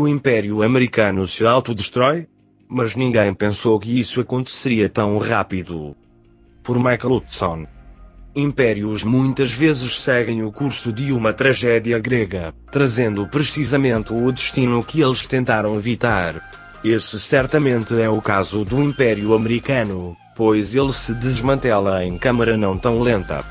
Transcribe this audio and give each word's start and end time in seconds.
O 0.00 0.08
Império 0.08 0.62
Americano 0.62 1.26
se 1.26 1.44
autodestrói? 1.44 2.26
Mas 2.66 2.96
ninguém 2.96 3.34
pensou 3.34 3.78
que 3.78 4.00
isso 4.00 4.18
aconteceria 4.18 4.88
tão 4.88 5.18
rápido. 5.18 5.94
Por 6.62 6.78
Michael 6.78 7.16
Hudson. 7.16 7.66
Impérios 8.34 9.04
muitas 9.04 9.52
vezes 9.52 10.00
seguem 10.00 10.42
o 10.42 10.50
curso 10.50 10.90
de 10.90 11.12
uma 11.12 11.34
tragédia 11.34 11.98
grega, 11.98 12.54
trazendo 12.72 13.26
precisamente 13.26 14.10
o 14.10 14.32
destino 14.32 14.82
que 14.82 15.02
eles 15.02 15.26
tentaram 15.26 15.76
evitar. 15.76 16.80
Esse 16.82 17.20
certamente 17.20 17.92
é 18.00 18.08
o 18.08 18.22
caso 18.22 18.64
do 18.64 18.82
Império 18.82 19.34
Americano, 19.34 20.16
pois 20.34 20.74
ele 20.74 20.94
se 20.94 21.12
desmantela 21.12 22.02
em 22.02 22.16
câmara 22.16 22.56
não 22.56 22.78
tão 22.78 23.02
lenta. 23.02 23.44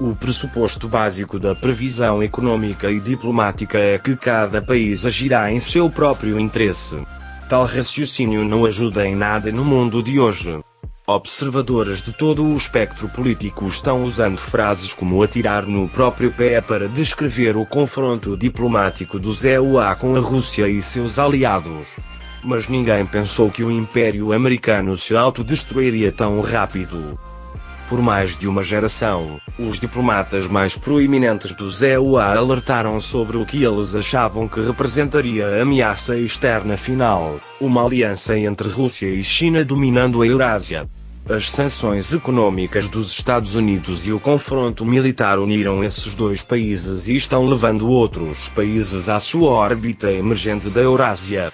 O 0.00 0.14
pressuposto 0.14 0.86
básico 0.86 1.40
da 1.40 1.56
previsão 1.56 2.22
econômica 2.22 2.88
e 2.88 3.00
diplomática 3.00 3.78
é 3.78 3.98
que 3.98 4.14
cada 4.14 4.62
país 4.62 5.04
agirá 5.04 5.50
em 5.50 5.58
seu 5.58 5.90
próprio 5.90 6.38
interesse. 6.38 6.96
Tal 7.48 7.64
raciocínio 7.64 8.44
não 8.44 8.64
ajuda 8.64 9.04
em 9.04 9.16
nada 9.16 9.50
no 9.50 9.64
mundo 9.64 10.00
de 10.00 10.20
hoje. 10.20 10.56
Observadores 11.04 12.00
de 12.00 12.12
todo 12.12 12.44
o 12.44 12.56
espectro 12.56 13.08
político 13.08 13.66
estão 13.66 14.04
usando 14.04 14.38
frases 14.38 14.94
como 14.94 15.20
atirar 15.20 15.66
no 15.66 15.88
próprio 15.88 16.30
pé 16.30 16.60
para 16.60 16.88
descrever 16.88 17.56
o 17.56 17.66
confronto 17.66 18.36
diplomático 18.36 19.18
do 19.18 19.32
ZEUA 19.32 19.96
com 19.96 20.14
a 20.14 20.20
Rússia 20.20 20.68
e 20.68 20.80
seus 20.80 21.18
aliados. 21.18 21.88
Mas 22.44 22.68
ninguém 22.68 23.04
pensou 23.04 23.50
que 23.50 23.64
o 23.64 23.70
Império 23.70 24.32
Americano 24.32 24.96
se 24.96 25.16
autodestruiria 25.16 26.12
tão 26.12 26.40
rápido. 26.40 27.18
Por 27.88 28.02
mais 28.02 28.36
de 28.36 28.46
uma 28.46 28.62
geração, 28.62 29.40
os 29.58 29.80
diplomatas 29.80 30.46
mais 30.46 30.76
proeminentes 30.76 31.54
do 31.54 31.70
ZEUA 31.70 32.22
alertaram 32.22 33.00
sobre 33.00 33.38
o 33.38 33.46
que 33.46 33.64
eles 33.64 33.94
achavam 33.94 34.46
que 34.46 34.60
representaria 34.60 35.46
a 35.46 35.62
ameaça 35.62 36.14
externa 36.18 36.76
final, 36.76 37.40
uma 37.58 37.82
aliança 37.82 38.38
entre 38.38 38.68
Rússia 38.68 39.06
e 39.06 39.24
China 39.24 39.64
dominando 39.64 40.20
a 40.20 40.26
Eurásia. 40.26 40.86
As 41.30 41.50
sanções 41.50 42.12
econômicas 42.12 42.88
dos 42.88 43.10
Estados 43.10 43.54
Unidos 43.54 44.06
e 44.06 44.12
o 44.12 44.20
confronto 44.20 44.84
militar 44.84 45.38
uniram 45.38 45.82
esses 45.82 46.14
dois 46.14 46.42
países 46.42 47.08
e 47.08 47.16
estão 47.16 47.46
levando 47.46 47.88
outros 47.88 48.50
países 48.50 49.08
à 49.08 49.18
sua 49.18 49.48
órbita 49.48 50.12
emergente 50.12 50.68
da 50.68 50.82
Eurásia. 50.82 51.50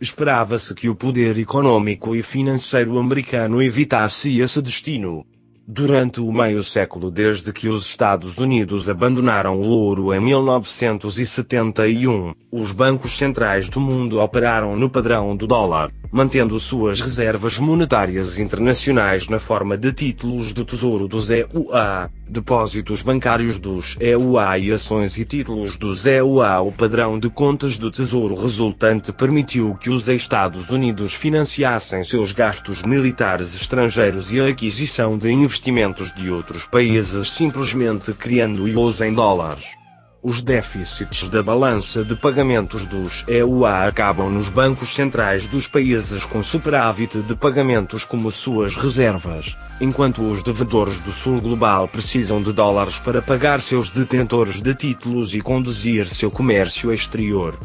Esperava-se 0.00 0.72
que 0.74 0.88
o 0.88 0.94
poder 0.94 1.36
econômico 1.38 2.14
e 2.14 2.22
financeiro 2.22 2.98
americano 2.98 3.60
evitasse 3.60 4.38
esse 4.38 4.62
destino. 4.62 5.26
Durante 5.68 6.20
o 6.20 6.30
meio 6.30 6.62
século 6.62 7.10
desde 7.10 7.52
que 7.52 7.68
os 7.68 7.86
Estados 7.86 8.38
Unidos 8.38 8.88
abandonaram 8.88 9.60
o 9.60 9.66
ouro 9.66 10.14
em 10.14 10.20
1971, 10.20 12.36
os 12.52 12.70
bancos 12.70 13.18
centrais 13.18 13.68
do 13.68 13.80
mundo 13.80 14.20
operaram 14.20 14.76
no 14.76 14.88
padrão 14.88 15.36
do 15.36 15.44
dólar, 15.44 15.90
mantendo 16.16 16.58
suas 16.58 16.98
reservas 16.98 17.58
monetárias 17.58 18.38
internacionais 18.38 19.28
na 19.28 19.38
forma 19.38 19.76
de 19.76 19.92
títulos 19.92 20.54
do 20.54 20.64
Tesouro 20.64 21.06
dos 21.06 21.28
EUA, 21.28 22.10
depósitos 22.26 23.02
bancários 23.02 23.58
dos 23.58 23.98
EUA 24.00 24.56
e 24.56 24.72
ações 24.72 25.18
e 25.18 25.26
títulos 25.26 25.76
dos 25.76 26.06
EUA. 26.06 26.62
O 26.62 26.72
padrão 26.72 27.18
de 27.18 27.28
contas 27.28 27.76
do 27.76 27.90
Tesouro 27.90 28.34
resultante 28.34 29.12
permitiu 29.12 29.74
que 29.74 29.90
os 29.90 30.08
Estados 30.08 30.70
Unidos 30.70 31.12
financiassem 31.12 32.02
seus 32.02 32.32
gastos 32.32 32.82
militares 32.82 33.54
estrangeiros 33.54 34.32
e 34.32 34.40
a 34.40 34.46
aquisição 34.46 35.18
de 35.18 35.30
investimentos 35.30 36.14
de 36.14 36.30
outros 36.30 36.66
países 36.66 37.30
simplesmente 37.30 38.14
criando-os 38.14 39.02
em 39.02 39.12
dólares. 39.12 39.85
Os 40.28 40.42
déficits 40.42 41.28
da 41.28 41.40
balança 41.40 42.04
de 42.04 42.16
pagamentos 42.16 42.84
dos 42.84 43.24
EUA 43.28 43.86
acabam 43.86 44.28
nos 44.28 44.50
bancos 44.50 44.92
centrais 44.92 45.46
dos 45.46 45.68
países 45.68 46.24
com 46.24 46.42
superávit 46.42 47.22
de 47.22 47.36
pagamentos 47.36 48.04
como 48.04 48.28
suas 48.32 48.74
reservas, 48.74 49.56
enquanto 49.80 50.28
os 50.28 50.42
devedores 50.42 50.98
do 50.98 51.12
Sul 51.12 51.40
Global 51.40 51.86
precisam 51.86 52.42
de 52.42 52.52
dólares 52.52 52.98
para 52.98 53.22
pagar 53.22 53.60
seus 53.60 53.92
detentores 53.92 54.60
de 54.60 54.74
títulos 54.74 55.32
e 55.32 55.40
conduzir 55.40 56.08
seu 56.08 56.28
comércio 56.28 56.92
exterior. 56.92 57.56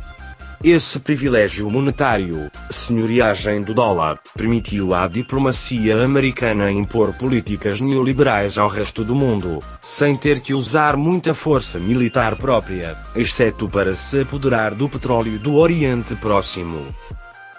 Esse 0.64 1.00
privilégio 1.00 1.68
monetário, 1.72 2.52
senhoriagem 2.70 3.64
do 3.64 3.74
dólar, 3.74 4.20
permitiu 4.38 4.94
à 4.94 5.08
diplomacia 5.08 6.04
americana 6.04 6.72
impor 6.72 7.14
políticas 7.14 7.82
neoliberais 7.82 8.60
ao 8.60 8.68
resto 8.68 9.04
do 9.04 9.16
mundo, 9.16 9.64
sem 9.82 10.16
ter 10.16 10.40
que 10.40 10.54
usar 10.54 10.96
muita 10.96 11.34
força 11.34 11.80
militar 11.80 12.36
própria, 12.36 12.96
exceto 13.16 13.68
para 13.68 13.96
se 13.96 14.22
apoderar 14.22 14.76
do 14.76 14.88
petróleo 14.88 15.40
do 15.40 15.56
Oriente 15.56 16.16
Próximo. 16.16 16.86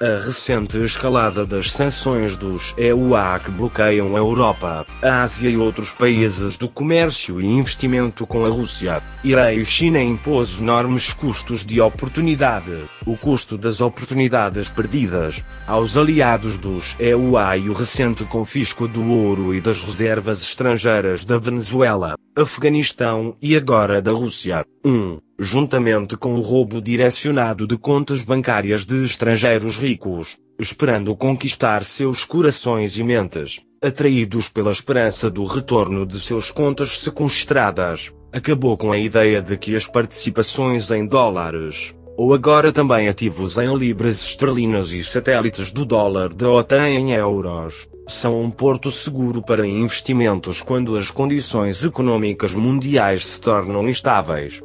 A 0.03 0.21
recente 0.25 0.79
escalada 0.79 1.47
das 1.47 1.71
sanções 1.71 2.35
dos 2.35 2.75
EUA 2.77 3.39
que 3.39 3.53
bloqueiam 3.53 4.17
a 4.17 4.19
Europa, 4.19 4.85
a 5.01 5.23
Ásia 5.23 5.49
e 5.49 5.57
outros 5.57 5.93
países 5.93 6.57
do 6.57 6.69
comércio 6.69 7.41
e 7.41 7.47
investimento 7.47 8.27
com 8.27 8.45
a 8.45 8.49
Rússia, 8.49 9.01
Irã 9.23 9.53
e 9.53 9.65
China 9.65 10.03
impôs 10.03 10.59
enormes 10.59 11.13
custos 11.13 11.65
de 11.65 11.81
oportunidade, 11.81 12.83
o 13.07 13.17
custo 13.17 13.57
das 13.57 13.81
oportunidades 13.81 14.69
perdidas, 14.69 15.45
aos 15.69 15.97
aliados 15.97 16.59
dos 16.59 16.97
EUA 16.99 17.57
e 17.59 17.69
o 17.69 17.73
recente 17.73 18.25
confisco 18.25 18.89
do 18.89 19.09
ouro 19.09 19.55
e 19.55 19.61
das 19.61 19.81
reservas 19.83 20.43
estrangeiras 20.43 21.25
da 21.25 21.39
Venezuela, 21.39 22.17
Afeganistão 22.35 23.37
e 23.43 23.55
agora 23.55 24.01
da 24.01 24.11
Rússia. 24.11 24.65
1. 24.83 24.91
Um, 24.91 25.21
juntamente 25.39 26.17
com 26.17 26.35
o 26.35 26.41
roubo 26.41 26.81
direcionado 26.81 27.67
de 27.67 27.77
contas 27.77 28.25
bancárias 28.25 28.87
de 28.87 29.05
estrangeiros 29.05 29.77
ricos, 29.77 30.39
esperando 30.59 31.15
conquistar 31.15 31.85
seus 31.85 32.25
corações 32.25 32.97
e 32.97 33.05
mentes, 33.05 33.61
atraídos 33.85 34.49
pela 34.49 34.73
esperança 34.73 35.31
do 35.31 35.45
retorno 35.45 36.07
de 36.07 36.19
seus 36.19 36.51
contas 36.51 37.01
sequestradas, 37.01 38.11
acabou 38.33 38.79
com 38.79 38.91
a 38.91 38.97
ideia 38.97 39.43
de 39.43 39.59
que 39.59 39.77
as 39.77 39.87
participações 39.87 40.91
em 40.91 41.07
dólares, 41.07 41.95
ou 42.17 42.35
agora 42.35 42.73
também 42.73 43.09
ativos 43.09 43.59
em 43.59 43.75
libras 43.75 44.23
esterlinas 44.23 44.93
e 44.93 45.03
satélites 45.03 45.73
do 45.73 45.85
dólar 45.85 46.33
da 46.33 46.51
OTAN 46.51 46.89
em 46.89 47.13
euros, 47.13 47.89
são 48.09 48.41
um 48.41 48.51
porto 48.51 48.91
seguro 48.91 49.43
para 49.43 49.67
investimentos 49.67 50.61
quando 50.61 50.97
as 50.97 51.11
condições 51.11 51.83
econômicas 51.85 52.55
mundiais 52.55 53.25
se 53.27 53.41
tornam 53.41 53.89
instáveis. 53.89 54.63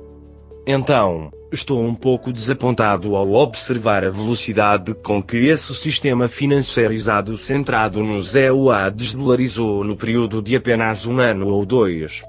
Então, 0.65 1.31
estou 1.51 1.81
um 1.81 1.95
pouco 1.95 2.31
desapontado 2.31 3.15
ao 3.15 3.31
observar 3.33 4.03
a 4.03 4.09
velocidade 4.09 4.93
com 4.95 5.23
que 5.23 5.37
esse 5.37 5.73
sistema 5.73 6.27
financiarizado 6.27 7.37
centrado 7.37 8.03
no 8.03 8.21
ZEUA 8.21 8.91
desdolarizou 8.91 9.83
no 9.83 9.95
período 9.95 10.41
de 10.41 10.55
apenas 10.55 11.05
um 11.05 11.19
ano 11.19 11.47
ou 11.47 11.65
dois. 11.65 12.21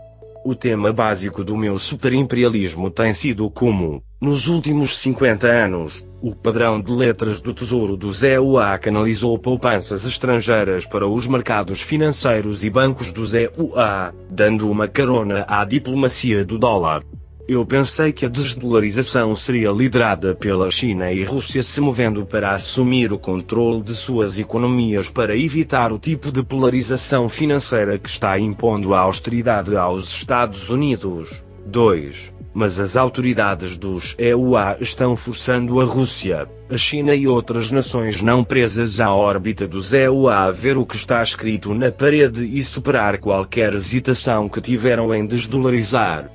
O 0.45 0.55
tema 0.55 0.93
básico 0.93 1.43
do 1.43 1.57
meu 1.57 1.79
superimperialismo 1.79 2.91
tem 2.91 3.13
sido 3.13 3.51
como, 3.51 4.03
nos 4.21 4.49
últimos 4.49 4.99
50 4.99 5.47
anos, 5.47 6.05
o 6.21 6.35
padrão 6.35 6.81
de 6.81 6.91
letras 6.91 7.41
do 7.41 7.55
Tesouro 7.55 7.97
do 7.97 8.13
ZEUA 8.13 8.77
canalizou 8.79 9.39
poupanças 9.39 10.05
estrangeiras 10.05 10.85
para 10.85 11.07
os 11.07 11.29
mercados 11.29 11.81
financeiros 11.81 12.65
e 12.65 12.71
bancos 12.71 13.13
do 13.13 13.25
ZEUA, 13.25 14.13
dando 14.29 14.69
uma 14.69 14.89
carona 14.89 15.47
à 15.49 15.65
diplomacia 15.65 16.45
do 16.45 16.59
dólar. 16.59 17.05
Eu 17.47 17.65
pensei 17.65 18.13
que 18.13 18.27
a 18.27 18.29
desdolarização 18.29 19.35
seria 19.37 19.71
liderada 19.71 20.35
pela 20.35 20.71
China 20.71 21.11
e 21.13 21.23
Rússia 21.23 21.63
se 21.63 21.81
movendo 21.81 22.27
para 22.27 22.51
assumir 22.51 23.13
o 23.13 23.19
controle 23.19 23.81
de 23.81 23.95
suas 23.95 24.39
economias 24.39 25.09
para 25.09 25.35
evitar 25.35 25.93
o 25.93 25.99
tipo 25.99 26.31
de 26.33 26.43
polarização 26.43 27.29
financeira 27.29 27.97
que 27.97 28.09
está 28.09 28.39
impondo 28.39 28.93
a 28.93 28.99
austeridade 28.99 29.77
aos 29.77 30.11
Estados 30.11 30.69
Unidos. 30.69 31.48
2. 31.69 32.35
Mas 32.55 32.81
as 32.81 32.97
autoridades 32.97 33.77
dos 33.77 34.17
EUA 34.19 34.79
estão 34.81 35.15
forçando 35.15 35.81
a 35.81 35.85
Rússia, 35.85 36.49
a 36.71 36.77
China 36.77 37.15
e 37.15 37.29
outras 37.29 37.71
nações 37.71 38.21
não 38.21 38.43
presas 38.43 38.99
à 39.01 39.15
órbita 39.15 39.69
dos 39.69 39.93
EUA 39.93 40.35
a 40.35 40.51
ver 40.51 40.77
o 40.77 40.85
que 40.85 40.97
está 40.97 41.23
escrito 41.23 41.73
na 41.75 41.93
parede 41.93 42.45
e 42.45 42.65
superar 42.65 43.19
qualquer 43.19 43.75
hesitação 43.75 44.49
que 44.49 44.61
tiveram 44.61 45.15
em 45.15 45.25
desdolarizar. 45.25 46.31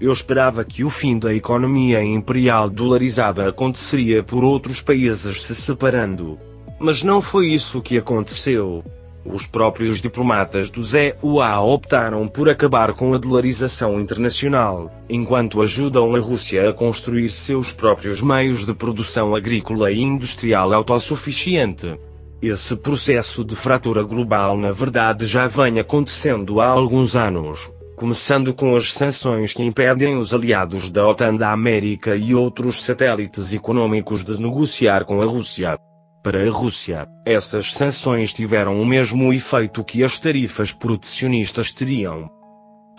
Eu 0.00 0.12
esperava 0.12 0.64
que 0.64 0.84
o 0.84 0.90
fim 0.90 1.18
da 1.18 1.34
economia 1.34 2.02
imperial 2.02 2.70
dolarizada 2.70 3.48
aconteceria 3.48 4.22
por 4.22 4.44
outros 4.44 4.80
países 4.80 5.42
se 5.42 5.54
separando. 5.54 6.38
Mas 6.78 7.02
não 7.02 7.20
foi 7.20 7.48
isso 7.48 7.82
que 7.82 7.98
aconteceu. 7.98 8.84
Os 9.30 9.46
próprios 9.46 10.00
diplomatas 10.00 10.70
do 10.70 10.82
ZEUA 10.82 11.60
optaram 11.60 12.26
por 12.26 12.48
acabar 12.48 12.94
com 12.94 13.12
a 13.12 13.18
dolarização 13.18 14.00
internacional, 14.00 14.90
enquanto 15.08 15.60
ajudam 15.60 16.14
a 16.14 16.18
Rússia 16.18 16.70
a 16.70 16.72
construir 16.72 17.28
seus 17.28 17.70
próprios 17.70 18.22
meios 18.22 18.64
de 18.64 18.72
produção 18.72 19.34
agrícola 19.34 19.92
e 19.92 20.00
industrial 20.00 20.72
autossuficiente. 20.72 21.98
Esse 22.40 22.74
processo 22.74 23.44
de 23.44 23.54
fratura 23.54 24.02
global 24.02 24.56
na 24.56 24.72
verdade 24.72 25.26
já 25.26 25.46
vem 25.46 25.78
acontecendo 25.78 26.60
há 26.60 26.66
alguns 26.66 27.14
anos. 27.14 27.70
começando 27.96 28.54
com 28.54 28.76
as 28.76 28.92
sanções 28.92 29.52
que 29.52 29.60
impedem 29.60 30.16
os 30.16 30.32
aliados 30.32 30.88
da 30.88 31.04
OTAN 31.08 31.34
da 31.34 31.50
América 31.50 32.14
e 32.14 32.32
outros 32.32 32.84
satélites 32.84 33.52
econômicos 33.52 34.22
de 34.22 34.40
negociar 34.40 35.04
com 35.04 35.20
a 35.20 35.24
Rússia. 35.24 35.76
Para 36.22 36.42
a 36.42 36.50
Rússia, 36.50 37.06
essas 37.24 37.72
sanções 37.72 38.32
tiveram 38.32 38.80
o 38.80 38.84
mesmo 38.84 39.32
efeito 39.32 39.84
que 39.84 40.02
as 40.02 40.18
tarifas 40.18 40.72
protecionistas 40.72 41.72
teriam. 41.72 42.28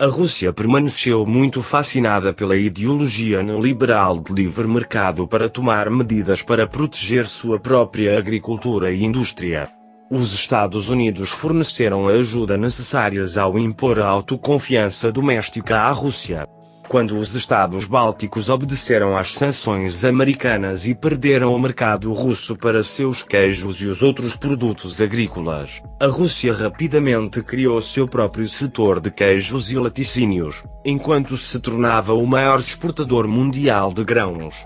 A 0.00 0.06
Rússia 0.06 0.54
permaneceu 0.54 1.26
muito 1.26 1.60
fascinada 1.60 2.32
pela 2.32 2.56
ideologia 2.56 3.42
neoliberal 3.42 4.18
de 4.18 4.32
livre 4.32 4.66
mercado 4.66 5.28
para 5.28 5.50
tomar 5.50 5.90
medidas 5.90 6.42
para 6.42 6.66
proteger 6.66 7.26
sua 7.26 7.60
própria 7.60 8.18
agricultura 8.18 8.90
e 8.90 9.04
indústria. 9.04 9.68
Os 10.10 10.32
Estados 10.32 10.88
Unidos 10.88 11.28
forneceram 11.28 12.08
a 12.08 12.12
ajuda 12.12 12.56
necessárias 12.56 13.36
ao 13.36 13.58
impor 13.58 14.00
a 14.00 14.06
autoconfiança 14.06 15.12
doméstica 15.12 15.80
à 15.80 15.90
Rússia 15.90 16.48
quando 16.90 17.16
os 17.16 17.36
estados 17.36 17.84
bálticos 17.84 18.48
obedeceram 18.48 19.16
às 19.16 19.32
sanções 19.34 20.04
americanas 20.04 20.88
e 20.88 20.92
perderam 20.92 21.54
o 21.54 21.58
mercado 21.58 22.12
russo 22.12 22.56
para 22.56 22.82
seus 22.82 23.22
queijos 23.22 23.80
e 23.80 23.86
os 23.86 24.02
outros 24.02 24.34
produtos 24.34 25.00
agrícolas, 25.00 25.80
a 26.00 26.06
Rússia 26.08 26.52
rapidamente 26.52 27.44
criou 27.44 27.80
seu 27.80 28.08
próprio 28.08 28.44
setor 28.48 28.98
de 28.98 29.08
queijos 29.08 29.70
e 29.70 29.76
laticínios, 29.76 30.64
enquanto 30.84 31.36
se 31.36 31.60
tornava 31.60 32.12
o 32.12 32.26
maior 32.26 32.58
exportador 32.58 33.28
mundial 33.28 33.92
de 33.92 34.02
grãos. 34.02 34.56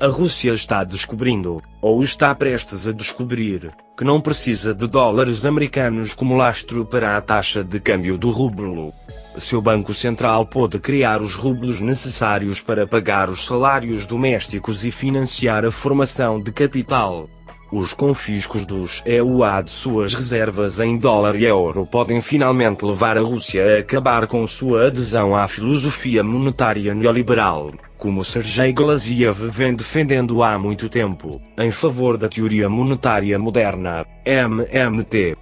A 0.00 0.08
Rússia 0.08 0.54
está 0.54 0.82
descobrindo, 0.82 1.62
ou 1.80 2.02
está 2.02 2.34
prestes 2.34 2.88
a 2.88 2.90
descobrir, 2.90 3.70
que 3.96 4.02
não 4.02 4.20
precisa 4.20 4.74
de 4.74 4.88
dólares 4.88 5.46
americanos 5.46 6.14
como 6.14 6.36
lastro 6.36 6.84
para 6.84 7.16
a 7.16 7.20
taxa 7.20 7.62
de 7.62 7.78
câmbio 7.78 8.18
do 8.18 8.32
rublo 8.32 8.92
seu 9.38 9.60
Banco 9.60 9.92
Central 9.92 10.46
pôde 10.46 10.78
criar 10.78 11.20
os 11.20 11.34
rublos 11.34 11.80
necessários 11.80 12.60
para 12.60 12.86
pagar 12.86 13.28
os 13.28 13.44
salários 13.44 14.06
domésticos 14.06 14.84
e 14.84 14.90
financiar 14.90 15.64
a 15.64 15.70
formação 15.70 16.40
de 16.40 16.52
capital. 16.52 17.28
Os 17.72 17.92
confiscos 17.92 18.64
dos 18.64 19.02
EUA 19.04 19.62
de 19.62 19.70
suas 19.70 20.14
reservas 20.14 20.78
em 20.78 20.96
dólar 20.96 21.34
e 21.34 21.44
euro 21.44 21.84
podem 21.84 22.22
finalmente 22.22 22.84
levar 22.84 23.18
a 23.18 23.20
Rússia 23.20 23.64
a 23.64 23.80
acabar 23.80 24.28
com 24.28 24.46
sua 24.46 24.86
adesão 24.86 25.34
à 25.34 25.48
filosofia 25.48 26.22
monetária 26.22 26.94
neoliberal, 26.94 27.72
como 27.98 28.22
Sergei 28.22 28.72
Glaziev 28.72 29.50
vem 29.50 29.74
defendendo 29.74 30.42
há 30.42 30.56
muito 30.56 30.88
tempo, 30.88 31.40
em 31.58 31.70
favor 31.72 32.16
da 32.16 32.28
teoria 32.28 32.68
monetária 32.68 33.38
moderna, 33.38 34.06
MMT. 34.24 35.36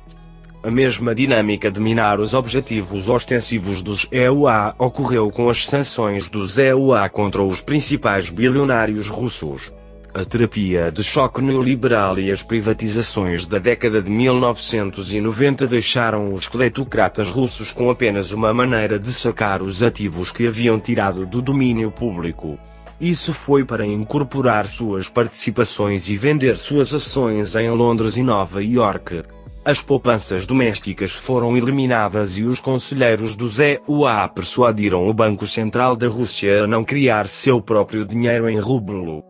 A 0.64 0.70
mesma 0.70 1.12
dinâmica 1.12 1.72
de 1.72 1.80
minar 1.80 2.20
os 2.20 2.34
objetivos 2.34 3.08
ostensivos 3.08 3.82
dos 3.82 4.06
EUA 4.12 4.76
ocorreu 4.78 5.28
com 5.28 5.50
as 5.50 5.66
sanções 5.66 6.28
dos 6.28 6.56
EUA 6.56 7.08
contra 7.08 7.42
os 7.42 7.60
principais 7.60 8.30
bilionários 8.30 9.08
russos. 9.08 9.72
A 10.14 10.24
terapia 10.24 10.92
de 10.92 11.02
choque 11.02 11.42
neoliberal 11.42 12.16
e 12.16 12.30
as 12.30 12.44
privatizações 12.44 13.44
da 13.44 13.58
década 13.58 14.00
de 14.00 14.08
1990 14.08 15.66
deixaram 15.66 16.32
os 16.32 16.46
cletocratas 16.46 17.28
russos 17.28 17.72
com 17.72 17.90
apenas 17.90 18.30
uma 18.30 18.54
maneira 18.54 19.00
de 19.00 19.12
sacar 19.12 19.62
os 19.62 19.82
ativos 19.82 20.30
que 20.30 20.46
haviam 20.46 20.78
tirado 20.78 21.26
do 21.26 21.42
domínio 21.42 21.90
público. 21.90 22.56
Isso 23.00 23.34
foi 23.34 23.64
para 23.64 23.84
incorporar 23.84 24.68
suas 24.68 25.08
participações 25.08 26.08
e 26.08 26.16
vender 26.16 26.56
suas 26.56 26.94
ações 26.94 27.56
em 27.56 27.68
Londres 27.68 28.16
e 28.16 28.22
Nova 28.22 28.62
York. 28.62 29.22
As 29.64 29.80
poupanças 29.80 30.44
domésticas 30.44 31.12
foram 31.12 31.56
eliminadas 31.56 32.36
e 32.36 32.42
os 32.42 32.58
conselheiros 32.58 33.36
do 33.36 33.46
ZUA 33.46 34.28
persuadiram 34.34 35.06
o 35.06 35.14
Banco 35.14 35.46
Central 35.46 35.94
da 35.94 36.08
Rússia 36.08 36.64
a 36.64 36.66
não 36.66 36.82
criar 36.82 37.28
seu 37.28 37.60
próprio 37.60 38.04
dinheiro 38.04 38.48
em 38.48 38.58
rublo. 38.58 39.22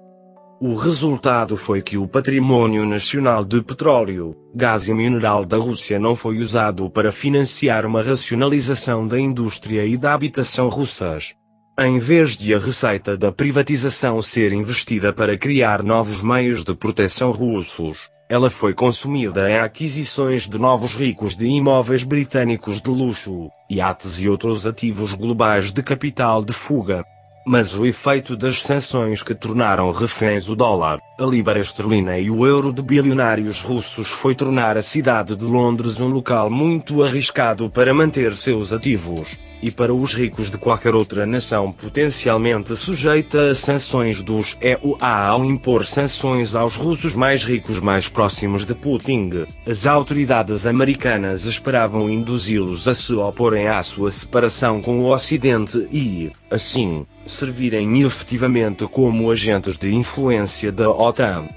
O 0.58 0.74
resultado 0.74 1.54
foi 1.54 1.82
que 1.82 1.98
o 1.98 2.08
patrimônio 2.08 2.86
nacional 2.86 3.44
de 3.44 3.60
petróleo, 3.62 4.34
gás 4.54 4.88
e 4.88 4.94
mineral 4.94 5.44
da 5.44 5.58
Rússia 5.58 5.98
não 5.98 6.16
foi 6.16 6.38
usado 6.38 6.88
para 6.88 7.12
financiar 7.12 7.84
uma 7.84 8.02
racionalização 8.02 9.06
da 9.06 9.20
indústria 9.20 9.84
e 9.84 9.98
da 9.98 10.14
habitação 10.14 10.70
russas. 10.70 11.34
Em 11.78 11.98
vez 11.98 12.38
de 12.38 12.54
a 12.54 12.58
receita 12.58 13.18
da 13.18 13.30
privatização 13.30 14.22
ser 14.22 14.52
investida 14.54 15.12
para 15.12 15.36
criar 15.36 15.82
novos 15.82 16.22
meios 16.22 16.64
de 16.64 16.74
proteção 16.74 17.32
russos, 17.32 18.11
ela 18.32 18.48
foi 18.48 18.72
consumida 18.72 19.50
em 19.50 19.58
aquisições 19.58 20.48
de 20.48 20.58
novos 20.58 20.94
ricos 20.94 21.36
de 21.36 21.44
imóveis 21.44 22.02
britânicos 22.02 22.80
de 22.80 22.88
luxo, 22.88 23.50
iates 23.68 24.18
e 24.18 24.26
outros 24.26 24.64
ativos 24.64 25.12
globais 25.12 25.70
de 25.70 25.82
capital 25.82 26.42
de 26.42 26.50
fuga. 26.50 27.04
Mas 27.46 27.74
o 27.74 27.84
efeito 27.84 28.34
das 28.34 28.62
sanções 28.62 29.22
que 29.22 29.34
tornaram 29.34 29.92
reféns 29.92 30.48
o 30.48 30.56
dólar, 30.56 30.98
a 31.20 31.24
libra 31.26 31.60
esterlina 31.60 32.18
e 32.18 32.30
o 32.30 32.46
euro 32.46 32.72
de 32.72 32.80
bilionários 32.80 33.60
russos 33.60 34.08
foi 34.08 34.34
tornar 34.34 34.78
a 34.78 34.82
cidade 34.82 35.36
de 35.36 35.44
Londres 35.44 36.00
um 36.00 36.08
local 36.08 36.48
muito 36.48 37.04
arriscado 37.04 37.68
para 37.68 37.92
manter 37.92 38.32
seus 38.32 38.72
ativos 38.72 39.36
e 39.62 39.70
para 39.70 39.94
os 39.94 40.14
ricos 40.14 40.50
de 40.50 40.58
qualquer 40.58 40.94
outra 40.94 41.24
nação 41.24 41.72
potencialmente 41.72 42.74
sujeita 42.76 43.50
a 43.50 43.54
sanções 43.54 44.22
dos 44.22 44.58
EUA 44.60 44.98
ao 45.00 45.44
impor 45.44 45.86
sanções 45.86 46.54
aos 46.54 46.76
russos 46.76 47.14
mais 47.14 47.44
ricos 47.44 47.80
mais 47.80 48.08
próximos 48.08 48.66
de 48.66 48.74
Putin. 48.74 49.46
As 49.66 49.86
autoridades 49.86 50.66
americanas 50.66 51.44
esperavam 51.44 52.10
induzi-los 52.10 52.88
a 52.88 52.94
se 52.94 53.12
oporem 53.12 53.68
à 53.68 53.82
sua 53.82 54.10
separação 54.10 54.82
com 54.82 54.98
o 54.98 55.12
Ocidente 55.12 55.86
e, 55.92 56.32
assim, 56.50 57.06
servirem 57.24 58.00
efetivamente 58.00 58.86
como 58.86 59.30
agentes 59.30 59.78
de 59.78 59.94
influência 59.94 60.72
da 60.72 60.90
OTAN. 60.90 61.48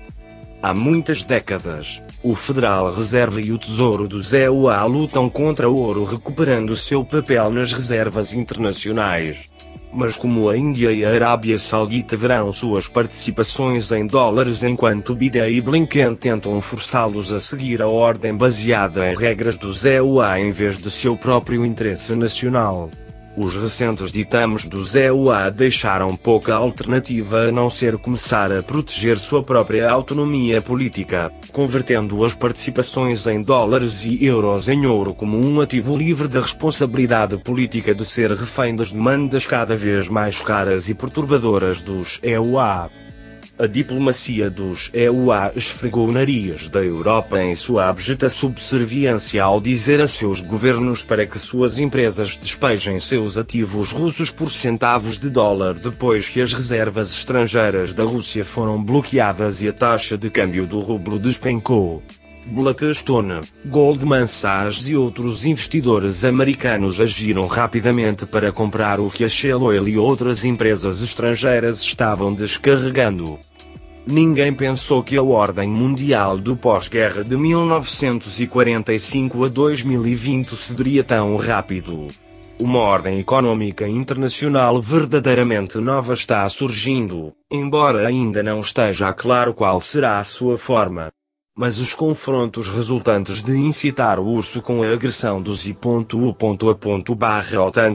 Há 0.65 0.73
muitas 0.73 1.23
décadas, 1.23 2.01
o 2.23 2.33
Federal 2.33 2.91
Reserva 2.91 3.39
e 3.39 3.51
o 3.51 3.57
Tesouro 3.59 4.07
do 4.07 4.19
ZEUA 4.19 4.83
lutam 4.85 5.29
contra 5.29 5.69
o 5.69 5.77
ouro 5.77 6.03
recuperando 6.05 6.75
seu 6.75 7.05
papel 7.05 7.51
nas 7.51 7.71
reservas 7.71 8.33
internacionais. 8.33 9.37
Mas 9.93 10.17
como 10.17 10.49
a 10.49 10.57
Índia 10.57 10.91
e 10.91 11.05
a 11.05 11.11
Arábia 11.11 11.59
Saudita 11.59 12.17
verão 12.17 12.51
suas 12.51 12.87
participações 12.87 13.91
em 13.91 14.07
dólares 14.07 14.63
enquanto 14.63 15.13
Biden 15.13 15.55
e 15.55 15.61
Blinken 15.61 16.15
tentam 16.15 16.59
forçá-los 16.59 17.31
a 17.31 17.39
seguir 17.39 17.79
a 17.79 17.87
ordem 17.87 18.35
baseada 18.35 19.11
em 19.11 19.15
regras 19.15 19.59
do 19.59 19.71
ZEUA 19.71 20.39
em 20.39 20.51
vez 20.51 20.79
de 20.79 20.89
seu 20.89 21.15
próprio 21.15 21.63
interesse 21.63 22.15
nacional. 22.15 22.89
Os 23.37 23.53
recentes 23.53 24.13
ditames 24.13 24.65
do 24.65 24.81
ZEUA 24.81 25.51
deixaram 25.51 26.15
pouca 26.15 26.55
alternativa 26.55 27.49
a 27.49 27.51
não 27.51 27.69
ser 27.69 27.97
começar 27.97 28.49
a 28.49 28.63
proteger 28.63 29.19
sua 29.19 29.43
própria 29.43 29.91
autonomia 29.91 30.61
política, 30.61 31.29
convertendo 31.51 32.23
as 32.23 32.33
participações 32.33 33.27
em 33.27 33.41
dólares 33.41 34.05
e 34.05 34.25
euros 34.25 34.69
em 34.69 34.85
ouro 34.85 35.13
como 35.13 35.37
um 35.37 35.59
ativo 35.59 35.97
livre 35.97 36.29
da 36.29 36.39
responsabilidade 36.39 37.37
política 37.37 37.93
de 37.93 38.05
ser 38.05 38.31
refém 38.31 38.73
das 38.73 38.93
demandas 38.93 39.45
cada 39.45 39.75
vez 39.75 40.07
mais 40.07 40.41
caras 40.41 40.87
e 40.87 40.93
perturbadoras 40.93 41.83
dos 41.83 42.21
EUA. 42.23 42.89
A 43.57 43.67
diplomacia 43.67 44.49
dos 44.49 44.89
EUA 44.93 45.53
esfregou 45.55 46.11
nariz 46.11 46.67
da 46.67 46.83
Europa 46.83 47.41
em 47.41 47.55
sua 47.55 47.87
abjeta 47.87 48.29
subserviência 48.29 49.41
ao 49.41 49.61
dizer 49.61 50.01
a 50.01 50.09
seus 50.09 50.41
governos 50.41 51.03
para 51.03 51.25
que 51.25 51.39
suas 51.39 51.79
empresas 51.79 52.35
despejem 52.35 52.99
seus 52.99 53.37
ativos 53.37 53.93
russos 53.93 54.29
por 54.29 54.51
centavos 54.51 55.17
de 55.17 55.29
dólar 55.29 55.75
depois 55.75 56.27
que 56.27 56.41
as 56.41 56.51
reservas 56.51 57.09
estrangeiras 57.13 57.93
da 57.93 58.03
Rússia 58.03 58.43
foram 58.43 58.83
bloqueadas 58.83 59.61
e 59.61 59.69
a 59.69 59.73
taxa 59.73 60.17
de 60.17 60.29
câmbio 60.29 60.67
do 60.67 60.81
rublo 60.81 61.17
despencou. 61.17 62.03
Blackstone, 62.47 63.41
Goldman 63.65 64.27
Sachs 64.27 64.87
e 64.87 64.95
outros 64.95 65.45
investidores 65.45 66.23
americanos 66.23 67.01
agiram 67.01 67.47
rapidamente 67.47 68.25
para 68.25 68.51
comprar 68.51 68.99
o 68.99 69.09
que 69.09 69.23
a 69.23 69.29
Shell 69.29 69.63
Oil 69.63 69.87
e 69.87 69.97
outras 69.97 70.45
empresas 70.45 71.01
estrangeiras 71.01 71.81
estavam 71.81 72.33
descarregando. 72.33 73.39
Ninguém 74.05 74.53
pensou 74.53 75.01
que 75.01 75.17
a 75.17 75.23
ordem 75.23 75.67
mundial 75.67 76.37
do 76.37 76.55
pós-guerra 76.55 77.23
de 77.23 77.35
1945 77.35 79.43
a 79.43 79.47
2020 79.47 80.55
cederia 80.55 81.03
tão 81.03 81.35
rápido. 81.37 82.07
Uma 82.59 82.79
ordem 82.79 83.19
econômica 83.19 83.87
internacional 83.87 84.79
verdadeiramente 84.79 85.79
nova 85.79 86.13
está 86.13 86.47
surgindo, 86.47 87.33
embora 87.51 88.07
ainda 88.07 88.43
não 88.43 88.61
esteja 88.61 89.11
claro 89.11 89.53
qual 89.53 89.81
será 89.81 90.19
a 90.19 90.23
sua 90.23 90.57
forma. 90.57 91.11
Mas 91.57 91.79
os 91.79 91.93
confrontos 91.93 92.67
resultantes 92.67 93.41
de 93.41 93.55
incitar 93.55 94.19
o 94.19 94.25
urso 94.25 94.61
com 94.61 94.83
a 94.83 94.91
agressão 94.91 95.41
dos 95.41 95.65
I.U.A.OTAN 95.65 96.35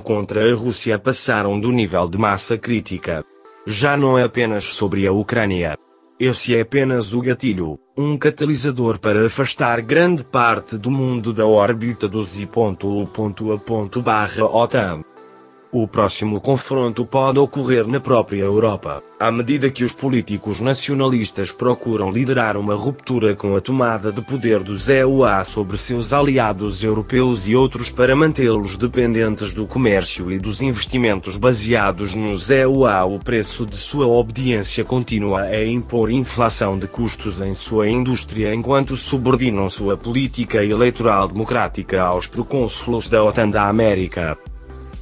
contra 0.01 0.51
a 0.51 0.55
Rússia 0.55 0.99
passaram 0.99 1.61
do 1.61 1.71
nível 1.71 2.09
de 2.09 2.17
massa 2.17 2.57
crítica. 2.57 3.23
Já 3.67 3.99
não 3.99 4.19
é 4.19 4.23
apenas 4.23 4.65
sobre 4.65 5.07
a 5.07 5.13
Ucrânia. 5.13 5.77
Esse 6.19 6.57
é 6.57 6.63
apenas 6.63 7.13
o 7.13 7.21
gatilho, 7.21 7.79
um 7.95 8.17
catalisador 8.17 8.99
para 8.99 9.27
afastar 9.27 9.83
grande 9.83 10.25
parte 10.25 10.79
do 10.79 10.91
mundo 10.91 11.31
da 11.31 11.47
órbita 11.47 12.09
dos 12.09 12.41
I.U.A.OTAN. 12.41 12.65
O 15.73 15.87
próximo 15.87 16.41
confronto 16.41 17.07
pode 17.07 17.39
ocorrer 17.39 17.87
na 17.87 18.01
própria 18.01 18.43
Europa, 18.43 19.01
à 19.21 19.31
medida 19.31 19.71
que 19.71 19.85
os 19.85 19.93
políticos 19.93 20.59
nacionalistas 20.59 21.53
procuram 21.53 22.11
liderar 22.11 22.57
uma 22.57 22.75
ruptura 22.75 23.37
com 23.37 23.55
a 23.55 23.61
tomada 23.61 24.11
de 24.11 24.21
poder 24.21 24.65
dos 24.65 24.89
EUA 24.89 25.45
sobre 25.45 25.77
seus 25.77 26.13
aliados 26.13 26.83
europeus 26.83 27.47
e 27.47 27.55
outros 27.55 27.89
para 27.89 28.17
mantê-los 28.17 28.77
dependentes 28.77 29.55
do 29.55 29.65
comércio 29.65 30.33
e 30.33 30.41
dos 30.41 30.61
investimentos 30.61 31.37
baseados 31.37 32.17
nos 32.17 32.51
EUA. 32.51 33.05
O 33.05 33.21
preço 33.21 33.65
de 33.65 33.77
sua 33.77 34.09
obediência 34.09 34.85
continua 34.85 35.43
a 35.43 35.65
impor 35.65 36.11
inflação 36.11 36.77
de 36.77 36.89
custos 36.89 37.41
em 37.41 37.55
sua 37.55 37.89
indústria 37.89 38.53
enquanto 38.53 38.97
subordinam 38.97 39.71
sua 39.71 39.97
política 39.97 40.65
eleitoral 40.65 41.29
democrática 41.29 42.03
aos 42.03 42.27
procônsulos 42.27 43.09
da 43.09 43.23
OTAN 43.23 43.51
da 43.51 43.69
América. 43.69 44.37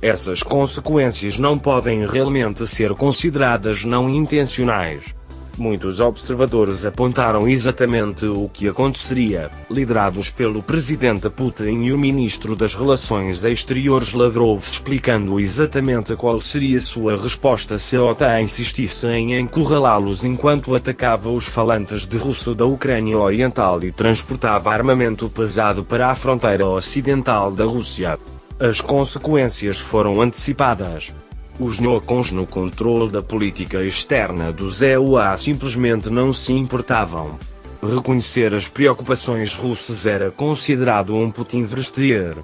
Essas 0.00 0.45
consequências 0.45 1.38
não 1.38 1.59
podem 1.59 2.07
realmente 2.07 2.64
ser 2.69 2.95
consideradas 2.95 3.85
não 3.85 4.09
intencionais. 4.09 5.19
Muitos 5.59 6.00
observadores 6.00 6.85
apontaram 6.85 7.49
exatamente 7.49 8.25
o 8.25 8.49
que 8.49 8.69
aconteceria, 8.69 9.50
liderados 9.69 10.31
pelo 10.31 10.62
presidente 10.62 11.28
Putin 11.28 11.83
e 11.83 11.93
o 11.93 11.99
ministro 11.99 12.55
das 12.55 12.76
Relações 12.76 13.43
Exteriores 13.43 14.12
Lavrov 14.12 14.62
explicando 14.62 15.40
exatamente 15.40 16.14
qual 16.14 16.40
seria 16.40 16.81
sua 16.81 17.21
resposta 17.21 17.76
se 17.76 17.97
a 17.97 18.05
OTAN 18.05 18.40
insistisse 18.40 19.09
em 19.09 19.37
encurralá-los 19.37 20.23
enquanto 20.23 20.76
atacava 20.76 21.28
os 21.28 21.47
falantes 21.47 22.07
de 22.07 22.19
russo 22.19 22.55
da 22.55 22.64
Ucrânia 22.64 23.19
Oriental 23.19 23.83
e 23.83 23.90
transportava 23.90 24.71
armamento 24.71 25.28
pesado 25.28 25.83
para 25.83 26.09
a 26.09 26.14
fronteira 26.14 26.69
ocidental 26.69 27.50
da 27.50 27.64
Rússia. 27.64 28.17
As 28.61 28.81
consequências 28.81 29.79
foram 29.79 30.21
antecipadas. 30.21 31.12
Os 31.61 31.79
neocons 31.79 32.33
no 32.33 32.45
controle 32.45 33.09
da 33.09 33.23
política 33.23 33.85
externa 33.85 34.53
dos 34.53 34.83
EUA 34.83 35.37
simplesmente 35.37 36.11
não 36.11 36.33
se 36.33 36.53
importavam. 36.53 37.38
Reconhecer 37.81 38.53
as 38.53 38.69
preocupações 38.69 39.55
russas 39.55 40.07
era 40.07 40.33
considerado 40.33 41.15
um 41.15 41.31
Putin 41.31 41.62
verstier. 41.62 42.37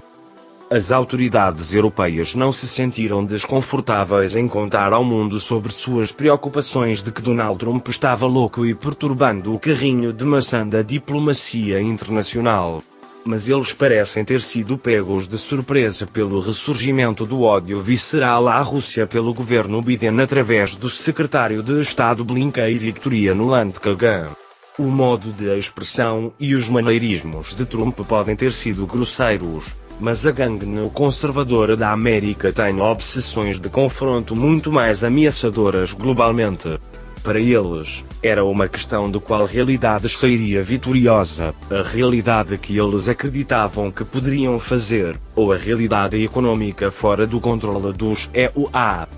As 0.71 0.89
autoridades 0.89 1.73
europeias 1.73 2.33
não 2.33 2.53
se 2.53 2.65
sentiram 2.65 3.25
desconfortáveis 3.25 4.37
em 4.37 4.47
contar 4.47 4.93
ao 4.93 5.03
mundo 5.03 5.37
sobre 5.37 5.73
suas 5.73 6.13
preocupações 6.13 7.03
de 7.03 7.11
que 7.11 7.21
Donald 7.21 7.59
Trump 7.59 7.85
estava 7.89 8.25
louco 8.25 8.65
e 8.65 8.73
perturbando 8.73 9.53
o 9.53 9.59
carrinho 9.59 10.13
de 10.13 10.23
maçã 10.23 10.65
da 10.65 10.81
diplomacia 10.81 11.81
internacional 11.81 12.81
mas 13.25 13.49
eles 13.49 13.73
parecem 13.73 14.23
ter 14.23 14.41
sido 14.41 14.77
pegos 14.77 15.27
de 15.27 15.37
surpresa 15.37 16.05
pelo 16.05 16.39
ressurgimento 16.39 17.25
do 17.25 17.41
ódio 17.41 17.81
visceral 17.81 18.47
à 18.47 18.61
Rússia 18.61 19.07
pelo 19.07 19.33
governo 19.33 19.81
Biden 19.81 20.21
através 20.21 20.75
do 20.75 20.89
secretário 20.89 21.63
de 21.63 21.81
Estado 21.81 22.23
Blinken 22.23 22.69
e 22.69 22.77
Victoriano 22.77 23.47
Landkagan. 23.47 24.27
O 24.77 24.83
modo 24.83 25.31
de 25.31 25.57
expressão 25.57 26.31
e 26.39 26.53
os 26.53 26.69
maneirismos 26.69 27.55
de 27.55 27.65
Trump 27.65 27.99
podem 28.01 28.35
ter 28.35 28.53
sido 28.53 28.85
grosseiros, 28.85 29.73
mas 29.99 30.25
a 30.25 30.31
gangue 30.31 30.65
neoconservadora 30.65 31.75
da 31.75 31.91
América 31.91 32.53
tem 32.53 32.79
obsessões 32.79 33.59
de 33.59 33.69
confronto 33.69 34.35
muito 34.35 34.71
mais 34.71 35.03
ameaçadoras 35.03 35.93
globalmente. 35.93 36.77
Para 37.25 37.39
eles, 37.39 38.05
era 38.21 38.45
uma 38.45 38.67
questão 38.67 39.09
de 39.09 39.19
qual 39.19 39.47
realidade 39.47 40.07
sairia 40.07 40.61
vitoriosa, 40.61 41.55
a 41.71 41.81
realidade 41.81 42.55
que 42.55 42.77
eles 42.77 43.07
acreditavam 43.07 43.89
que 43.89 44.05
poderiam 44.05 44.59
fazer, 44.59 45.19
ou 45.35 45.51
a 45.51 45.57
realidade 45.57 46.23
econômica 46.23 46.91
fora 46.91 47.25
do 47.25 47.39
controle 47.39 47.91
dos 47.93 48.29
EUA. 48.31 49.09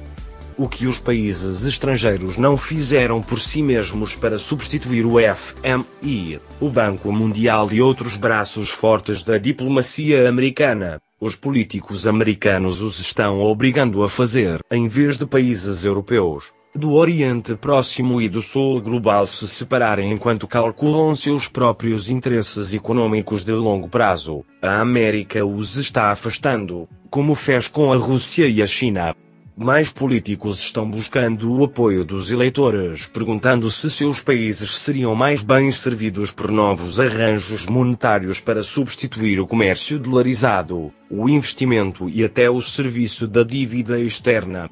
O 0.55 0.69
que 0.69 0.87
os 0.87 0.99
países 0.99 1.65
estrangeiros 1.65 2.37
não 2.37 2.55
fizeram 2.55 3.21
por 3.21 3.41
si 3.41 3.61
mesmos 3.61 4.15
para 4.15 4.37
substituir 4.37 5.05
o 5.05 5.15
FMI, 5.19 6.39
o 6.61 6.69
Banco 6.69 7.11
Mundial 7.11 7.67
e 7.73 7.81
outros 7.81 8.15
braços 8.15 8.69
fortes 8.69 9.21
da 9.21 9.37
diplomacia 9.37 10.29
americana, 10.29 11.01
os 11.19 11.35
políticos 11.35 12.07
americanos 12.07 12.79
os 12.79 12.99
estão 12.99 13.41
obrigando 13.41 14.01
a 14.01 14.07
fazer, 14.07 14.61
em 14.71 14.87
vez 14.87 15.17
de 15.17 15.25
países 15.25 15.83
europeus 15.83 16.55
do 16.77 16.93
Oriente 16.93 17.55
Próximo 17.55 18.21
e 18.21 18.29
do 18.29 18.41
Sul 18.41 18.79
global 18.81 19.25
se 19.25 19.47
separarem 19.47 20.11
enquanto 20.11 20.47
calculam 20.47 21.15
seus 21.15 21.47
próprios 21.47 22.09
interesses 22.09 22.73
econômicos 22.73 23.43
de 23.43 23.51
longo 23.51 23.89
prazo, 23.89 24.45
a 24.61 24.79
América 24.79 25.45
os 25.45 25.75
está 25.75 26.11
afastando, 26.11 26.87
como 27.09 27.33
fez 27.35 27.67
com 27.67 27.91
a 27.91 27.97
Rússia 27.97 28.47
e 28.47 28.61
a 28.61 28.67
China. 28.67 29.15
Mais 29.59 29.89
políticos 29.89 30.59
estão 30.59 30.87
buscando 30.87 31.51
o 31.51 31.63
apoio 31.63 32.05
dos 32.05 32.29
eleitores, 32.29 33.07
perguntando 33.07 33.71
se 33.71 33.89
seus 33.89 34.21
países 34.21 34.75
seriam 34.75 35.15
mais 35.15 35.41
bem 35.41 35.71
servidos 35.71 36.29
por 36.29 36.51
novos 36.51 36.99
arranjos 36.99 37.65
monetários 37.65 38.39
para 38.39 38.61
substituir 38.61 39.39
o 39.39 39.47
comércio 39.47 39.97
dolarizado, 39.97 40.93
o 41.09 41.27
investimento 41.27 42.07
e 42.07 42.23
até 42.23 42.47
o 42.51 42.61
serviço 42.61 43.27
da 43.27 43.41
dívida 43.41 43.99
externa. 43.99 44.69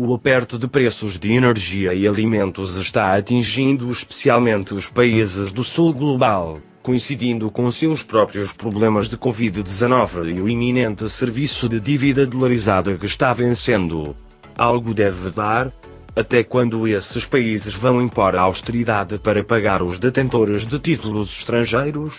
O 0.00 0.14
aperto 0.14 0.56
de 0.56 0.68
preços 0.68 1.18
de 1.18 1.32
energia 1.32 1.92
e 1.92 2.06
alimentos 2.06 2.76
está 2.76 3.16
atingindo 3.16 3.90
especialmente 3.90 4.72
os 4.72 4.88
países 4.88 5.50
do 5.50 5.64
sul 5.64 5.92
global, 5.92 6.60
coincidindo 6.80 7.50
com 7.50 7.68
seus 7.72 8.04
próprios 8.04 8.52
problemas 8.52 9.08
de 9.08 9.16
Covid-19 9.16 10.36
e 10.36 10.40
o 10.40 10.48
iminente 10.48 11.10
serviço 11.10 11.68
de 11.68 11.80
dívida 11.80 12.24
dolarizada 12.24 12.96
que 12.96 13.06
está 13.06 13.32
vencendo. 13.32 14.14
Algo 14.56 14.94
deve 14.94 15.30
dar, 15.30 15.72
até 16.14 16.44
quando 16.44 16.86
esses 16.86 17.26
países 17.26 17.74
vão 17.74 18.00
impor 18.00 18.36
a 18.36 18.42
austeridade 18.42 19.18
para 19.18 19.42
pagar 19.42 19.82
os 19.82 19.98
detentores 19.98 20.64
de 20.64 20.78
títulos 20.78 21.36
estrangeiros? 21.36 22.14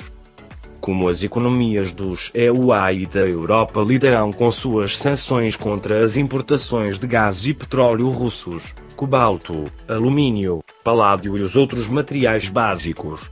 Como 0.80 1.08
as 1.08 1.24
economias 1.24 1.92
dos 1.92 2.32
EUA 2.34 2.94
e 2.94 3.06
da 3.06 3.22
Europa 3.22 3.82
lidarão 3.82 4.32
com 4.32 4.52
suas 4.52 4.98
sanções 4.98 5.56
contra 5.56 6.04
as 6.04 6.18
importações 6.18 6.98
de 6.98 7.08
gás 7.08 7.46
e 7.46 7.54
petróleo 7.54 8.10
russos, 8.10 8.74
cobalto, 8.96 9.66
alumínio, 9.88 10.64
paládio 10.84 11.38
e 11.38 11.42
os 11.42 11.56
outros 11.56 11.88
materiais 11.88 12.50
básicos. 12.50 13.32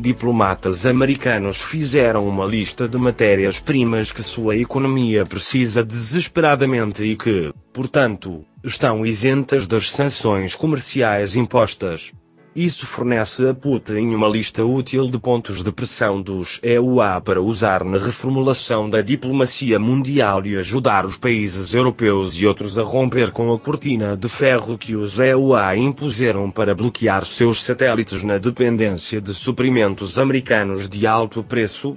Diplomatas 0.00 0.86
americanos 0.86 1.60
fizeram 1.60 2.28
uma 2.28 2.44
lista 2.44 2.88
de 2.88 2.96
matérias-primas 2.96 4.12
que 4.12 4.22
sua 4.22 4.56
economia 4.56 5.26
precisa 5.26 5.82
desesperadamente 5.82 7.02
e 7.02 7.16
que, 7.16 7.52
portanto, 7.72 8.44
estão 8.62 9.04
isentas 9.04 9.66
das 9.66 9.90
sanções 9.90 10.54
comerciais 10.54 11.34
impostas. 11.34 12.12
Isso 12.56 12.86
fornece 12.86 13.46
a 13.46 13.54
Putin 13.54 14.14
uma 14.14 14.26
lista 14.26 14.64
útil 14.64 15.08
de 15.08 15.18
pontos 15.18 15.62
de 15.62 15.70
pressão 15.70 16.20
dos 16.20 16.58
EUA 16.62 17.20
para 17.20 17.40
usar 17.40 17.84
na 17.84 17.98
reformulação 17.98 18.90
da 18.90 19.00
diplomacia 19.00 19.78
mundial 19.78 20.44
e 20.44 20.56
ajudar 20.56 21.04
os 21.06 21.16
países 21.16 21.74
europeus 21.74 22.34
e 22.34 22.46
outros 22.46 22.78
a 22.78 22.82
romper 22.82 23.30
com 23.30 23.52
a 23.52 23.58
cortina 23.58 24.16
de 24.16 24.28
ferro 24.28 24.76
que 24.76 24.96
os 24.96 25.20
EUA 25.20 25.76
impuseram 25.76 26.50
para 26.50 26.74
bloquear 26.74 27.24
seus 27.24 27.62
satélites 27.62 28.24
na 28.24 28.38
dependência 28.38 29.20
de 29.20 29.32
suprimentos 29.34 30.18
americanos 30.18 30.88
de 30.88 31.06
alto 31.06 31.44
preço. 31.44 31.96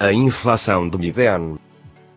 A 0.00 0.12
inflação 0.12 0.88
de 0.88 0.96
Biden 0.96 1.58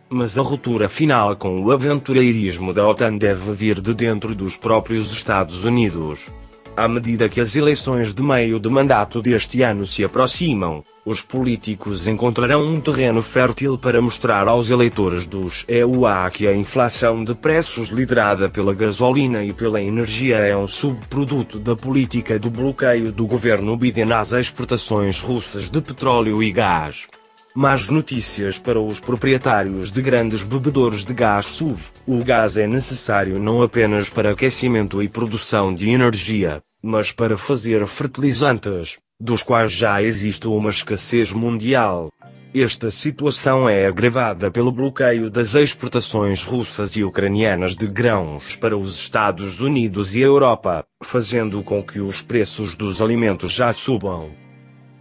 mas 0.07 0.38
a 0.38 0.41
ruptura 0.41 0.88
final 0.88 1.36
com 1.36 1.62
o 1.62 1.72
aventureirismo 1.72 2.72
da 2.72 2.88
OTAN 2.88 3.17
deve 3.17 3.51
vir 3.51 3.81
de 3.81 3.93
dentro 3.93 4.36
dos 4.36 4.55
próprios 4.55 5.12
Estados 5.12 5.63
Unidos. 5.63 6.31
À 6.77 6.89
medida 6.89 7.29
que 7.29 7.39
as 7.39 7.55
eleições 7.55 8.13
de 8.13 8.22
meio 8.22 8.60
de 8.60 8.67
mandato 8.67 9.22
deste 9.22 9.62
ano 9.62 9.86
se 9.86 10.03
aproximam, 10.03 10.84
os 11.05 11.22
políticos 11.22 12.05
encontrarão 12.05 12.67
um 12.67 12.82
terreno 12.82 13.22
fértil 13.22 13.77
para 13.77 14.01
mostrar 14.01 14.46
aos 14.50 14.70
eleitores 14.70 15.25
dos 15.25 15.63
EUA 15.70 16.29
que 16.32 16.46
a 16.46 16.53
inflação 16.53 17.24
de 17.24 17.34
preços 17.34 17.88
liderada 17.88 18.50
pela 18.50 18.74
gasolina 18.74 19.41
e 19.41 19.53
pela 19.53 19.82
energia 19.82 20.38
é 20.38 20.58
um 20.58 20.67
subproduto 20.67 21.60
da 21.60 21.77
política 21.77 22.38
do 22.38 22.50
bloqueio 22.50 23.10
do 23.10 23.25
governo 23.25 23.77
Biden 23.77 24.12
às 24.12 24.34
exportações 24.34 25.22
russas 25.22 25.70
de 25.70 25.82
petróleo 25.82 26.44
e 26.44 26.51
gás. 26.51 27.08
Más 27.57 27.88
notícias 27.88 28.59
para 28.59 28.81
os 28.81 29.00
proprietários 29.00 29.89
de 29.89 30.01
grandes 30.01 30.43
bebedores 30.43 31.05
de 31.05 31.13
gás 31.13 31.45
SUV. 31.45 31.81
O 32.05 32.21
gás 32.21 32.57
é 32.57 32.67
necessário 32.67 33.39
não 33.39 33.62
apenas 33.62 34.09
para 34.09 34.31
aquecimento 34.31 35.01
e 35.01 35.07
produção 35.07 35.74
de 35.74 35.89
energia, 35.89 36.62
mas 36.83 37.13
para 37.13 37.38
fazer 37.38 37.88
fertilizantes, 37.88 38.97
dos 39.17 39.41
quais 39.41 39.71
já 39.71 40.03
existe 40.03 40.50
uma 40.50 40.69
escassez 40.69 41.31
mundial. 41.31 42.12
Esta 42.53 42.91
situação 42.91 43.69
é 43.69 43.85
agravada 43.85 44.51
pelo 44.51 44.69
bloqueio 44.69 45.29
das 45.29 45.55
exportações 45.55 46.43
russas 46.43 46.97
e 46.97 47.05
ucranianas 47.05 47.74
de 47.74 47.88
grãos 47.88 48.57
para 48.57 48.77
os 48.77 49.00
Estados 49.00 49.62
Unidos 49.62 50.13
e 50.13 50.21
a 50.21 50.25
Europa, 50.25 50.85
fazendo 51.01 51.63
com 51.63 51.81
que 51.81 52.01
os 52.01 52.21
preços 52.21 52.75
dos 52.75 53.01
alimentos 53.01 53.53
já 53.53 53.71
subam. 53.71 54.44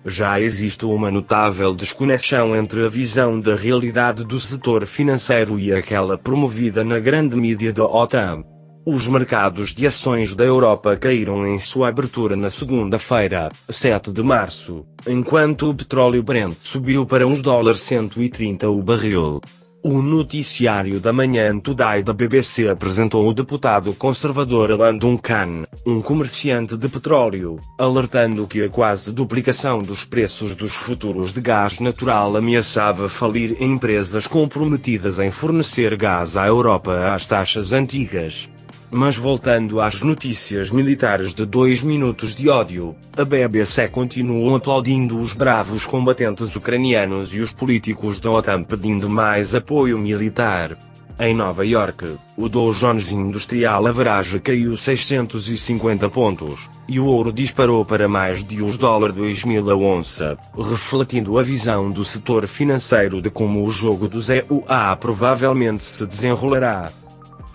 Já 0.04 0.38
existe 0.40 0.84
uma 0.84 1.10
notável 1.10 1.74
desconexão 1.74 2.54
entre 2.54 2.84
a 2.84 2.88
visão 2.88 3.40
da 3.40 3.54
realidade 3.54 4.24
do 4.24 4.38
setor 4.38 4.86
financeiro 4.86 5.58
e 5.58 5.72
aquela 5.72 6.18
promovida 6.18 6.84
na 6.84 6.98
grande 6.98 7.34
mídia 7.34 7.72
da 7.72 7.84
OTAN. 7.84 8.44
Os 8.86 9.08
mercados 9.08 9.72
de 9.72 9.86
ações 9.86 10.34
da 10.34 10.44
Europa 10.44 10.94
caíram 10.94 11.46
em 11.46 11.58
sua 11.58 11.88
abertura 11.88 12.36
na 12.36 12.50
segunda-feira, 12.50 13.50
7 13.66 14.12
de 14.12 14.22
março, 14.22 14.84
enquanto 15.06 15.70
o 15.70 15.74
petróleo 15.74 16.22
Brent 16.22 16.56
subiu 16.58 17.06
para 17.06 17.26
uns 17.26 17.40
dólares 17.40 17.80
130 17.80 18.68
o 18.68 18.82
barril. 18.82 19.40
O 19.86 20.00
noticiário 20.00 20.98
da 20.98 21.12
manhã 21.12 21.60
Today 21.60 22.02
da 22.02 22.14
BBC 22.14 22.70
apresentou 22.70 23.28
o 23.28 23.34
deputado 23.34 23.92
conservador 23.92 24.72
Alan 24.72 24.96
Duncan, 24.96 25.66
um 25.84 26.00
comerciante 26.00 26.74
de 26.74 26.88
petróleo, 26.88 27.60
alertando 27.78 28.46
que 28.46 28.64
a 28.64 28.70
quase 28.70 29.12
duplicação 29.12 29.82
dos 29.82 30.02
preços 30.02 30.56
dos 30.56 30.72
futuros 30.72 31.34
de 31.34 31.42
gás 31.42 31.80
natural 31.80 32.34
ameaçava 32.34 33.10
falir 33.10 33.62
empresas 33.62 34.26
comprometidas 34.26 35.18
em 35.18 35.30
fornecer 35.30 35.94
gás 35.96 36.34
à 36.34 36.46
Europa 36.46 37.12
às 37.14 37.26
taxas 37.26 37.74
antigas. 37.74 38.48
Mas 38.96 39.16
voltando 39.16 39.80
às 39.80 40.02
notícias 40.02 40.70
militares 40.70 41.34
de 41.34 41.44
dois 41.44 41.82
minutos 41.82 42.32
de 42.32 42.48
ódio, 42.48 42.94
a 43.18 43.24
BBC 43.24 43.88
continua 43.88 44.56
aplaudindo 44.56 45.18
os 45.18 45.34
bravos 45.34 45.84
combatentes 45.84 46.54
ucranianos 46.54 47.34
e 47.34 47.40
os 47.40 47.50
políticos 47.50 48.20
da 48.20 48.30
OTAN 48.30 48.62
pedindo 48.62 49.10
mais 49.10 49.52
apoio 49.52 49.98
militar. 49.98 50.78
Em 51.18 51.34
Nova 51.34 51.66
York, 51.66 52.16
o 52.36 52.48
Dow 52.48 52.72
Jones 52.72 53.10
Industrial 53.10 53.84
Average 53.84 54.38
caiu 54.38 54.76
650 54.76 56.08
pontos, 56.08 56.70
e 56.88 57.00
o 57.00 57.06
ouro 57.06 57.32
disparou 57.32 57.84
para 57.84 58.06
mais 58.06 58.44
de 58.44 58.62
uns 58.62 58.78
dólar 58.78 59.10
2000 59.10 59.72
a 59.72 59.74
onça, 59.74 60.38
refletindo 60.56 61.36
a 61.36 61.42
visão 61.42 61.90
do 61.90 62.04
setor 62.04 62.46
financeiro 62.46 63.20
de 63.20 63.28
como 63.28 63.64
o 63.64 63.70
jogo 63.70 64.06
dos 64.06 64.28
EUA 64.28 64.96
provavelmente 65.00 65.82
se 65.82 66.06
desenrolará 66.06 66.92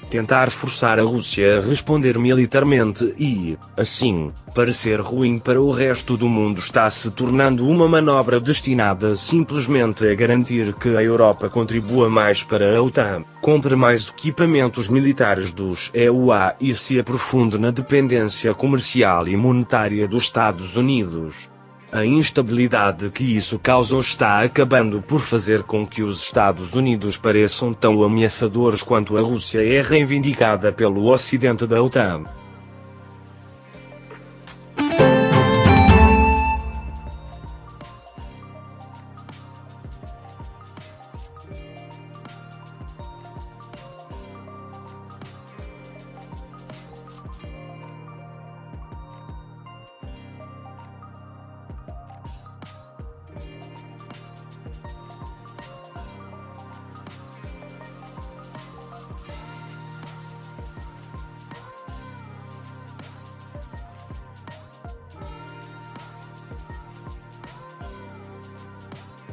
tentar 0.10 0.50
forçar 0.50 1.00
a 1.00 1.04
Rússia 1.04 1.60
a 1.60 1.62
responder 1.62 2.18
militarmente 2.18 3.14
e, 3.18 3.58
assim, 3.78 4.32
parecer 4.54 5.00
ruim 5.00 5.38
para 5.38 5.62
o 5.62 5.72
resto 5.72 6.18
do 6.18 6.28
mundo 6.28 6.60
está 6.60 6.90
se 6.90 7.12
tornando 7.12 7.68
uma 7.68 7.88
manobra 7.88 8.40
destinada 8.40 9.16
simplesmente 9.16 10.06
a 10.08 10.16
garantir 10.16 10.74
que 10.74 10.98
a 10.98 11.04
Europa 11.04 11.50
contribua 11.50 12.10
mais 12.10 12.44
para 12.44 12.78
a 12.78 12.82
OTAN, 12.82 13.24
compre 13.42 13.76
mais 13.76 14.10
equipamentos 14.10 14.90
militares 14.90 15.52
dos 15.52 15.92
EUA 15.94 16.56
e 16.60 16.74
se 16.74 17.00
aprofunde 17.00 17.58
na 17.58 17.72
dependência 17.72 18.54
comercial 18.54 19.28
e 19.28 19.38
monetária 19.38 20.08
dos 20.08 20.24
Estados 20.24 20.76
Unidos. 20.76 21.50
A 21.92 22.06
instabilidade 22.06 23.10
que 23.10 23.24
isso 23.24 23.58
causou 23.58 24.00
está 24.00 24.44
acabando 24.44 25.02
por 25.02 25.20
fazer 25.20 25.64
com 25.64 25.88
que 25.88 26.04
os 26.04 26.22
Estados 26.22 26.76
Unidos 26.76 27.18
pareçam 27.18 27.74
tão 27.74 28.04
ameaçadores 28.04 28.84
quanto 28.84 29.18
a 29.18 29.22
Rússia 29.22 29.60
é 29.60 29.82
reivindicada 29.82 30.72
pelo 30.72 31.08
Ocidente 31.08 31.66
da 31.66 31.82
OTAN. 31.82 32.26